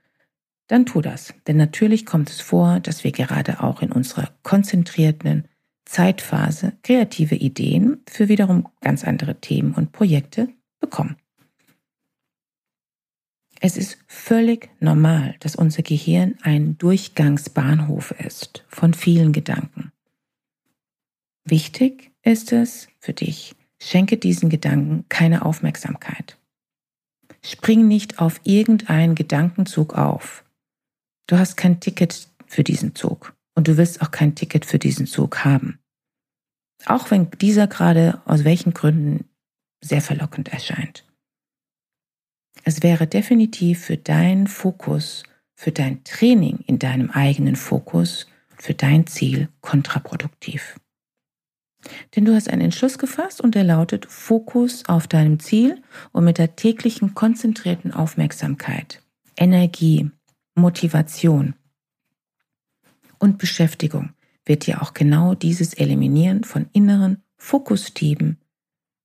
dann 0.69 0.87
tu 0.87 1.01
das. 1.01 1.35
Denn 1.47 1.57
natürlich 1.57 2.07
kommt 2.07 2.31
es 2.31 2.41
vor, 2.41 2.81
dass 2.81 3.05
wir 3.05 3.13
gerade 3.13 3.63
auch 3.63 3.83
in 3.83 3.93
unserer 3.93 4.31
konzentrierten 4.43 5.49
Zeitphase 5.85 6.73
kreative 6.83 7.35
Ideen 7.35 8.03
für 8.09 8.29
wiederum 8.29 8.69
ganz 8.81 9.05
andere 9.05 9.41
Themen 9.41 9.75
und 9.75 9.93
Projekte 9.93 10.49
bekommen. 10.81 11.17
Es 13.65 13.77
ist 13.77 13.97
völlig 14.09 14.71
normal, 14.81 15.37
dass 15.39 15.55
unser 15.55 15.85
Gehirn 15.85 16.37
ein 16.43 16.77
Durchgangsbahnhof 16.79 18.11
ist 18.11 18.65
von 18.67 18.93
vielen 18.93 19.33
Gedanken. 19.33 19.93
Wichtig 21.45 22.11
ist 22.23 22.51
es 22.51 22.89
für 22.99 23.13
dich, 23.13 23.55
Schenke 23.81 24.17
diesen 24.17 24.51
Gedanken 24.51 25.05
keine 25.09 25.45
Aufmerksamkeit. 25.47 26.39
Spring 27.41 27.87
nicht 27.87 28.19
auf 28.19 28.41
irgendeinen 28.43 29.15
Gedankenzug 29.15 29.95
auf. 29.95 30.45
Du 31.29 31.39
hast 31.39 31.57
kein 31.57 31.79
Ticket 31.79 32.29
für 32.47 32.65
diesen 32.65 32.97
Zug 32.97 33.33
und 33.55 33.69
du 33.69 33.77
willst 33.77 34.03
auch 34.03 34.11
kein 34.11 34.35
Ticket 34.35 34.67
für 34.67 34.81
diesen 34.81 35.07
Zug 35.07 35.45
haben. 35.45 35.79
Auch 36.87 37.13
wenn 37.13 37.31
dieser 37.31 37.69
gerade 37.69 38.23
aus 38.25 38.43
welchen 38.43 38.75
Gründen 38.75 39.29
sehr 39.81 40.03
verlockend 40.03 40.49
erscheint. 40.49 41.05
Es 42.65 42.83
wäre 42.83 43.07
definitiv 43.07 43.85
für 43.85 43.97
deinen 43.97 44.47
Fokus, 44.47 45.25
für 45.55 45.73
dein 45.73 46.05
Training 46.05 46.59
in 46.67 46.79
deinem 46.79 47.11
eigenen 47.11 47.57
Fokus, 47.57 48.27
für 48.57 48.75
dein 48.75 49.07
Ziel 49.07 49.49
kontraproduktiv. 49.61 50.79
Denn 52.15 52.25
du 52.25 52.35
hast 52.35 52.49
einen 52.49 52.63
Entschluss 52.63 52.99
gefasst 52.99 53.41
und 53.41 53.57
er 53.57 53.65
lautet 53.65 54.07
Fokus 54.07 54.85
auf 54.87 55.09
deinem 55.09 55.41
Ziel 55.41 55.83
und 56.13 56.25
mit 56.25 56.39
der 56.39 56.55
täglichen 56.55 57.15
konzentrierten 57.15 57.93
Aufmerksamkeit, 57.93 59.03
Energie, 59.37 60.11
Motivation 60.55 61.55
und 63.19 63.39
Beschäftigung 63.39 64.13
wird 64.45 64.67
dir 64.67 64.83
auch 64.83 64.95
genau 64.95 65.35
dieses 65.35 65.75
Eliminieren 65.75 66.45
von 66.45 66.69
inneren 66.73 67.23
Fokustieben 67.37 68.39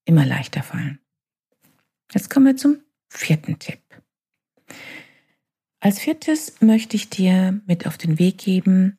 immer 0.06 0.26
leichter 0.26 0.64
fallen. 0.64 1.00
Jetzt 2.14 2.30
kommen 2.30 2.46
wir 2.46 2.58
zum 2.58 2.80
vierten 3.10 3.60
Tipp. 3.60 3.80
Als 5.80 6.00
viertes 6.00 6.62
möchte 6.62 6.96
ich 6.96 7.10
dir 7.10 7.62
mit 7.66 7.88
auf 7.88 7.98
den 7.98 8.20
Weg 8.20 8.40
geben 8.40 8.98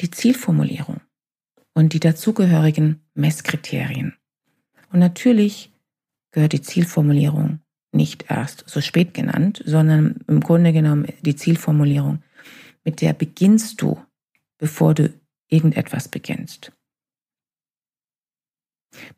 die 0.00 0.10
Zielformulierung 0.10 1.00
und 1.74 1.92
die 1.92 2.00
dazugehörigen 2.00 3.00
Messkriterien. 3.14 4.14
Und 4.92 5.00
natürlich 5.00 5.72
gehört 6.30 6.52
die 6.52 6.62
Zielformulierung 6.62 7.60
nicht 7.92 8.30
erst 8.30 8.64
so 8.68 8.80
spät 8.80 9.14
genannt, 9.14 9.62
sondern 9.64 10.20
im 10.28 10.40
Grunde 10.40 10.72
genommen 10.72 11.08
die 11.22 11.36
Zielformulierung, 11.36 12.22
mit 12.84 13.00
der 13.00 13.12
beginnst 13.12 13.82
du, 13.82 14.00
bevor 14.58 14.94
du 14.94 15.12
irgendetwas 15.48 16.08
beginnst. 16.08 16.72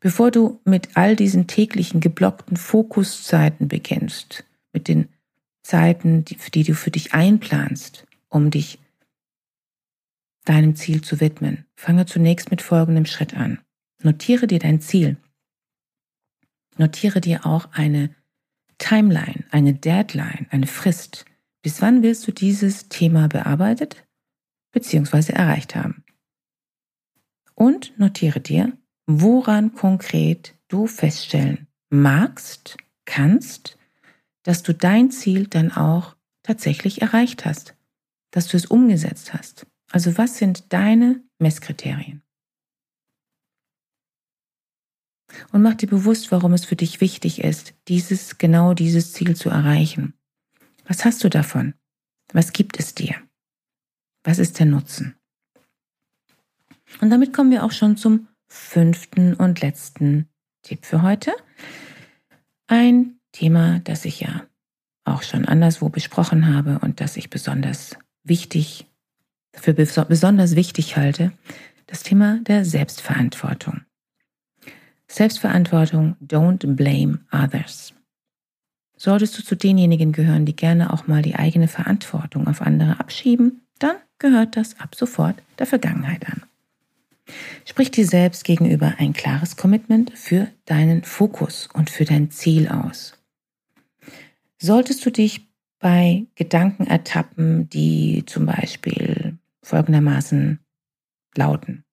Bevor 0.00 0.30
du 0.30 0.60
mit 0.64 0.96
all 0.96 1.16
diesen 1.16 1.46
täglichen 1.46 2.00
geblockten 2.00 2.56
Fokuszeiten 2.56 3.68
beginnst, 3.68 4.44
mit 4.72 4.88
den 4.88 5.08
Zeiten, 5.62 6.24
die, 6.24 6.36
die 6.36 6.64
du 6.64 6.74
für 6.74 6.90
dich 6.90 7.14
einplanst, 7.14 8.06
um 8.28 8.50
dich 8.50 8.78
deinem 10.44 10.74
Ziel 10.74 11.02
zu 11.02 11.20
widmen. 11.20 11.66
Fange 11.76 12.06
zunächst 12.06 12.50
mit 12.50 12.62
folgendem 12.62 13.06
Schritt 13.06 13.34
an. 13.34 13.60
Notiere 14.02 14.46
dir 14.46 14.58
dein 14.58 14.80
Ziel. 14.80 15.16
Notiere 16.76 17.20
dir 17.20 17.44
auch 17.44 17.68
eine 17.72 18.14
Timeline, 18.78 19.44
eine 19.50 19.74
Deadline, 19.74 20.46
eine 20.50 20.66
Frist. 20.66 21.26
Bis 21.62 21.82
wann 21.82 22.02
willst 22.02 22.26
du 22.26 22.32
dieses 22.32 22.88
Thema 22.88 23.28
bearbeitet 23.28 24.06
bzw. 24.72 25.32
erreicht 25.32 25.76
haben? 25.76 26.02
Und 27.54 27.92
notiere 27.98 28.40
dir, 28.40 28.76
woran 29.18 29.74
konkret 29.74 30.54
du 30.68 30.86
feststellen 30.86 31.66
magst, 31.88 32.76
kannst, 33.04 33.76
dass 34.44 34.62
du 34.62 34.72
dein 34.72 35.10
Ziel 35.10 35.46
dann 35.48 35.72
auch 35.72 36.14
tatsächlich 36.42 37.02
erreicht 37.02 37.44
hast, 37.44 37.74
dass 38.30 38.46
du 38.46 38.56
es 38.56 38.66
umgesetzt 38.66 39.34
hast. 39.34 39.66
Also 39.90 40.16
was 40.16 40.38
sind 40.38 40.72
deine 40.72 41.22
Messkriterien? 41.38 42.22
Und 45.52 45.62
mach 45.62 45.74
dir 45.74 45.88
bewusst, 45.88 46.32
warum 46.32 46.52
es 46.52 46.64
für 46.64 46.76
dich 46.76 47.00
wichtig 47.00 47.42
ist, 47.42 47.74
dieses, 47.88 48.38
genau 48.38 48.74
dieses 48.74 49.12
Ziel 49.12 49.36
zu 49.36 49.50
erreichen. 49.50 50.14
Was 50.86 51.04
hast 51.04 51.22
du 51.22 51.30
davon? 51.30 51.74
Was 52.32 52.52
gibt 52.52 52.78
es 52.78 52.94
dir? 52.94 53.16
Was 54.24 54.38
ist 54.38 54.58
der 54.58 54.66
Nutzen? 54.66 55.16
Und 57.00 57.10
damit 57.10 57.32
kommen 57.32 57.50
wir 57.50 57.64
auch 57.64 57.72
schon 57.72 57.96
zum 57.96 58.28
fünften 58.50 59.34
und 59.34 59.62
letzten 59.62 60.28
Tipp 60.62 60.84
für 60.84 61.02
heute. 61.02 61.32
Ein 62.66 63.18
Thema, 63.32 63.78
das 63.80 64.04
ich 64.04 64.20
ja 64.20 64.42
auch 65.04 65.22
schon 65.22 65.46
anderswo 65.46 65.88
besprochen 65.88 66.54
habe 66.54 66.78
und 66.80 67.00
das 67.00 67.16
ich 67.16 67.30
besonders 67.30 67.96
wichtig 68.22 68.86
für 69.54 69.74
besonders 69.74 70.54
wichtig 70.54 70.96
halte, 70.96 71.32
das 71.86 72.02
Thema 72.02 72.38
der 72.42 72.64
Selbstverantwortung. 72.64 73.80
Selbstverantwortung, 75.08 76.16
don't 76.24 76.64
blame 76.74 77.20
others. 77.32 77.92
Solltest 78.96 79.36
du 79.38 79.42
zu 79.42 79.56
denjenigen 79.56 80.12
gehören, 80.12 80.46
die 80.46 80.54
gerne 80.54 80.92
auch 80.92 81.08
mal 81.08 81.22
die 81.22 81.34
eigene 81.34 81.66
Verantwortung 81.66 82.46
auf 82.46 82.60
andere 82.60 83.00
abschieben, 83.00 83.62
dann 83.78 83.96
gehört 84.18 84.56
das 84.56 84.78
ab 84.78 84.94
sofort 84.94 85.42
der 85.58 85.66
Vergangenheit 85.66 86.28
an. 86.28 86.42
Sprich 87.64 87.90
dir 87.90 88.06
selbst 88.06 88.44
gegenüber 88.44 88.94
ein 88.98 89.12
klares 89.12 89.56
Commitment 89.56 90.12
für 90.16 90.48
deinen 90.64 91.04
Fokus 91.04 91.68
und 91.72 91.90
für 91.90 92.04
dein 92.04 92.30
Ziel 92.30 92.68
aus. 92.68 93.14
Solltest 94.58 95.04
du 95.06 95.10
dich 95.10 95.48
bei 95.78 96.26
Gedanken 96.34 96.86
ertappen, 96.86 97.68
die 97.70 98.24
zum 98.26 98.46
Beispiel 98.46 99.38
folgendermaßen 99.62 100.60
lauten. 101.36 101.84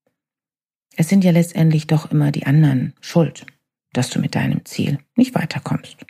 Es 0.95 1.09
sind 1.09 1.23
ja 1.23 1.31
letztendlich 1.31 1.87
doch 1.87 2.11
immer 2.11 2.31
die 2.31 2.45
anderen 2.45 2.93
schuld, 2.99 3.45
dass 3.93 4.09
du 4.09 4.19
mit 4.19 4.35
deinem 4.35 4.65
Ziel 4.65 4.99
nicht 5.15 5.35
weiterkommst. 5.35 6.05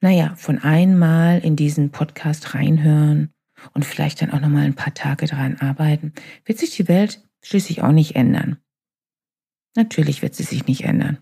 Naja, 0.00 0.34
von 0.36 0.58
einmal 0.58 1.40
in 1.40 1.56
diesen 1.56 1.90
Podcast 1.90 2.54
reinhören 2.54 3.32
und 3.72 3.84
vielleicht 3.84 4.22
dann 4.22 4.30
auch 4.30 4.40
nochmal 4.40 4.64
ein 4.64 4.74
paar 4.74 4.94
Tage 4.94 5.26
dran 5.26 5.56
arbeiten, 5.60 6.12
wird 6.44 6.58
sich 6.58 6.76
die 6.76 6.88
Welt 6.88 7.22
schließlich 7.42 7.82
auch 7.82 7.92
nicht 7.92 8.16
ändern. 8.16 8.58
Natürlich 9.76 10.22
wird 10.22 10.34
sie 10.34 10.42
sich 10.42 10.66
nicht 10.66 10.84
ändern. 10.84 11.18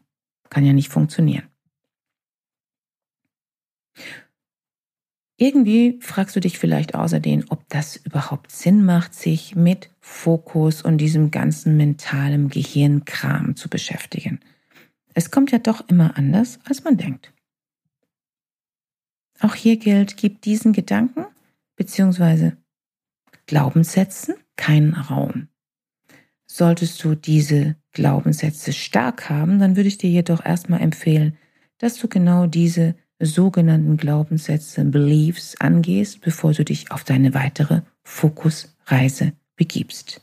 Kann 0.51 0.64
ja 0.64 0.72
nicht 0.72 0.88
funktionieren. 0.88 1.48
Irgendwie 5.40 5.98
fragst 6.01 6.35
du 6.35 6.40
dich 6.40 6.59
vielleicht 6.59 6.96
außerdem, 6.96 7.44
ob 7.51 7.68
das 7.68 7.96
überhaupt 7.96 8.51
Sinn 8.51 8.85
macht, 8.85 9.14
sich 9.14 9.55
mit 9.55 9.90
Fokus 10.01 10.83
und 10.83 10.98
diesem 10.98 11.31
ganzen 11.31 11.77
mentalen 11.77 12.48
Gehirnkram 12.48 13.55
zu 13.55 13.68
beschäftigen. 13.68 14.40
Es 15.14 15.31
kommt 15.31 15.53
ja 15.53 15.59
doch 15.59 15.88
immer 15.88 16.16
anders, 16.16 16.59
als 16.64 16.83
man 16.83 16.96
denkt. 16.96 17.33
Auch 19.40 19.55
hier 19.55 19.77
gilt, 19.77 20.16
gib 20.16 20.42
diesen 20.42 20.72
Gedanken 20.72 21.27
bzw. 21.78 22.52
Glaubenssätzen 23.46 24.34
keinen 24.56 24.92
Raum. 24.92 25.48
Solltest 26.46 27.02
du 27.04 27.14
diese 27.14 27.76
Glaubenssätze 27.92 28.72
stark 28.72 29.30
haben, 29.30 29.58
dann 29.58 29.76
würde 29.76 29.88
ich 29.88 29.98
dir 29.98 30.10
jedoch 30.10 30.44
erstmal 30.44 30.80
empfehlen, 30.80 31.36
dass 31.78 31.96
du 31.98 32.08
genau 32.08 32.46
diese 32.46 32.94
sogenannten 33.20 33.96
Glaubenssätze, 33.96 34.84
Beliefs 34.84 35.56
angehst, 35.60 36.20
bevor 36.20 36.52
du 36.52 36.64
dich 36.64 36.90
auf 36.90 37.04
deine 37.04 37.34
weitere 37.34 37.82
Fokusreise 38.02 39.32
begibst. 39.56 40.20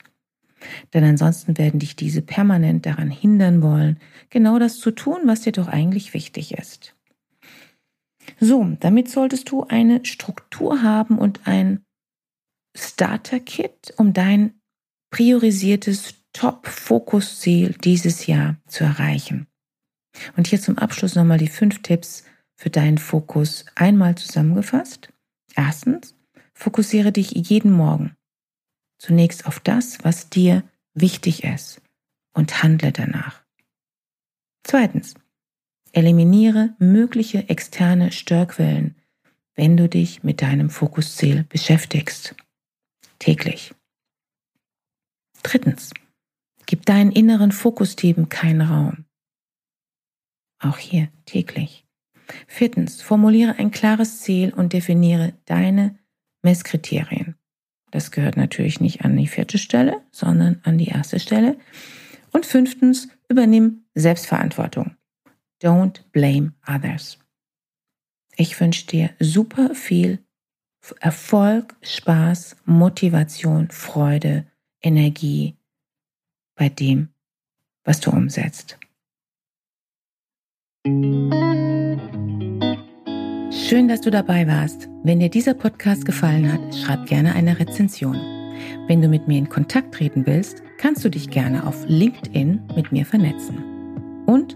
Denn 0.93 1.03
ansonsten 1.03 1.57
werden 1.57 1.79
dich 1.79 1.95
diese 1.95 2.21
permanent 2.21 2.85
daran 2.85 3.11
hindern 3.11 3.61
wollen, 3.61 3.99
genau 4.29 4.57
das 4.59 4.79
zu 4.79 4.91
tun, 4.91 5.21
was 5.25 5.41
dir 5.41 5.51
doch 5.51 5.67
eigentlich 5.67 6.13
wichtig 6.13 6.53
ist. 6.53 6.94
So, 8.39 8.75
damit 8.79 9.09
solltest 9.09 9.49
du 9.49 9.63
eine 9.63 10.05
Struktur 10.05 10.81
haben 10.81 11.17
und 11.17 11.47
ein 11.47 11.83
Starter-Kit, 12.75 13.93
um 13.97 14.13
dein 14.13 14.59
priorisiertes 15.09 16.15
Top-Fokus-Ziel 16.33 17.75
dieses 17.83 18.27
Jahr 18.27 18.57
zu 18.67 18.83
erreichen. 18.83 19.47
Und 20.35 20.47
hier 20.47 20.61
zum 20.61 20.77
Abschluss 20.77 21.15
nochmal 21.15 21.37
die 21.37 21.47
fünf 21.47 21.81
Tipps 21.81 22.23
für 22.57 22.69
deinen 22.69 22.97
Fokus 22.97 23.65
einmal 23.75 24.15
zusammengefasst. 24.15 25.09
Erstens, 25.55 26.15
fokussiere 26.53 27.11
dich 27.11 27.31
jeden 27.31 27.71
Morgen 27.71 28.15
zunächst 28.97 29.45
auf 29.45 29.59
das, 29.59 30.03
was 30.03 30.29
dir 30.29 30.63
wichtig 30.93 31.43
ist 31.43 31.81
und 32.33 32.63
handle 32.63 32.91
danach. 32.91 33.43
Zweitens, 34.63 35.15
eliminiere 35.95 36.75
mögliche 36.77 37.49
externe 37.49 38.11
Störquellen, 38.11 38.95
wenn 39.55 39.77
du 39.77 39.87
dich 39.87 40.23
mit 40.23 40.41
deinem 40.41 40.69
Fokusziel 40.69 41.45
beschäftigst. 41.45 42.35
Täglich. 43.19 43.73
Drittens, 45.41 45.93
gib 46.65 46.85
deinen 46.85 47.11
inneren 47.11 47.51
Fokusthemen 47.51 48.29
keinen 48.29 48.61
Raum. 48.61 49.05
Auch 50.59 50.77
hier 50.77 51.09
täglich. 51.25 51.85
Viertens, 52.47 53.01
formuliere 53.01 53.57
ein 53.57 53.71
klares 53.71 54.21
Ziel 54.21 54.53
und 54.53 54.73
definiere 54.73 55.33
deine 55.45 55.97
Messkriterien. 56.41 57.35
Das 57.91 58.11
gehört 58.11 58.35
natürlich 58.35 58.81
nicht 58.81 59.05
an 59.05 59.15
die 59.15 59.27
vierte 59.27 59.57
Stelle, 59.57 60.01
sondern 60.11 60.59
an 60.63 60.77
die 60.77 60.87
erste 60.87 61.19
Stelle. 61.19 61.57
Und 62.31 62.45
fünftens, 62.45 63.07
übernimm 63.29 63.85
Selbstverantwortung. 63.93 64.97
Don't 65.65 66.03
blame 66.11 66.53
others. 66.67 67.17
Ich 68.37 68.59
wünsche 68.59 68.85
dir 68.85 69.09
super 69.19 69.73
viel 69.73 70.19
Erfolg, 70.99 71.75
Spaß, 71.81 72.57
Motivation, 72.65 73.71
Freude, 73.71 74.45
Energie 74.83 75.55
bei 76.55 76.69
dem, 76.69 77.09
was 77.83 77.99
du 77.99 78.11
umsetzt. 78.11 78.77
Schön, 83.51 83.87
dass 83.87 84.01
du 84.01 84.11
dabei 84.11 84.45
warst. 84.45 84.87
Wenn 85.03 85.19
dir 85.19 85.29
dieser 85.29 85.55
Podcast 85.55 86.05
gefallen 86.05 86.53
hat, 86.53 86.75
schreib 86.75 87.07
gerne 87.07 87.33
eine 87.33 87.57
Rezension. 87.57 88.17
Wenn 88.85 89.01
du 89.01 89.07
mit 89.07 89.27
mir 89.27 89.39
in 89.39 89.49
Kontakt 89.49 89.95
treten 89.95 90.27
willst, 90.27 90.61
kannst 90.77 91.03
du 91.03 91.09
dich 91.09 91.31
gerne 91.31 91.65
auf 91.65 91.83
LinkedIn 91.87 92.67
mit 92.75 92.91
mir 92.91 93.07
vernetzen. 93.07 94.23
Und 94.27 94.55